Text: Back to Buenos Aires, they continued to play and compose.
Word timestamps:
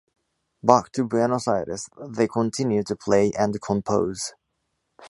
Back 0.63 0.91
to 0.93 1.03
Buenos 1.07 1.47
Aires, 1.47 1.87
they 2.09 2.27
continued 2.27 2.87
to 2.87 2.95
play 2.95 3.31
and 3.37 3.61
compose. 3.61 4.33